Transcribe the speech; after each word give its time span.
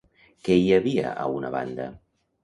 Què 0.47 0.55
hi 0.61 0.71
havia 0.77 1.11
a 1.25 1.25
una 1.33 1.51
banda? 1.57 1.85